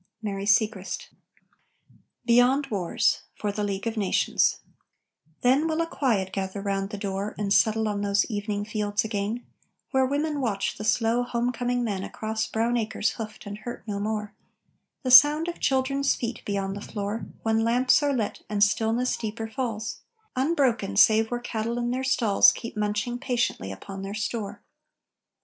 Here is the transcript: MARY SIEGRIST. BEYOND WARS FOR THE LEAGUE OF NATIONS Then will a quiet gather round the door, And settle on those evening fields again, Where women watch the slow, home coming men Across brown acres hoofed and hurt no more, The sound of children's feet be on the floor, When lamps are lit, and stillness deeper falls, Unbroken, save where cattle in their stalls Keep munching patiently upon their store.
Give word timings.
MARY 0.23 0.47
SIEGRIST. 0.47 1.09
BEYOND 2.25 2.71
WARS 2.71 3.21
FOR 3.35 3.51
THE 3.51 3.63
LEAGUE 3.63 3.85
OF 3.85 3.97
NATIONS 3.97 4.57
Then 5.41 5.67
will 5.67 5.79
a 5.79 5.85
quiet 5.85 6.33
gather 6.33 6.59
round 6.59 6.89
the 6.89 6.97
door, 6.97 7.35
And 7.37 7.53
settle 7.53 7.87
on 7.87 8.01
those 8.01 8.25
evening 8.25 8.65
fields 8.65 9.03
again, 9.03 9.45
Where 9.91 10.07
women 10.07 10.41
watch 10.41 10.79
the 10.79 10.83
slow, 10.83 11.21
home 11.21 11.51
coming 11.51 11.83
men 11.83 12.03
Across 12.03 12.47
brown 12.47 12.77
acres 12.77 13.11
hoofed 13.11 13.45
and 13.45 13.59
hurt 13.59 13.87
no 13.87 13.99
more, 13.99 14.33
The 15.03 15.11
sound 15.11 15.47
of 15.47 15.59
children's 15.59 16.15
feet 16.15 16.43
be 16.45 16.57
on 16.57 16.73
the 16.73 16.81
floor, 16.81 17.27
When 17.43 17.59
lamps 17.63 18.01
are 18.01 18.11
lit, 18.11 18.41
and 18.49 18.63
stillness 18.63 19.15
deeper 19.17 19.47
falls, 19.47 19.99
Unbroken, 20.35 20.97
save 20.97 21.29
where 21.29 21.39
cattle 21.39 21.77
in 21.77 21.91
their 21.91 22.03
stalls 22.03 22.51
Keep 22.53 22.75
munching 22.75 23.19
patiently 23.19 23.71
upon 23.71 24.01
their 24.01 24.15
store. 24.15 24.63